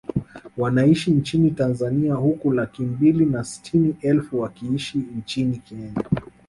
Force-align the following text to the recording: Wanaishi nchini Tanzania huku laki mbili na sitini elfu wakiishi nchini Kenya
Wanaishi 0.57 1.11
nchini 1.11 1.51
Tanzania 1.51 2.13
huku 2.13 2.51
laki 2.51 2.81
mbili 2.83 3.25
na 3.25 3.43
sitini 3.43 3.95
elfu 4.01 4.39
wakiishi 4.39 4.97
nchini 5.17 5.57
Kenya 5.57 5.93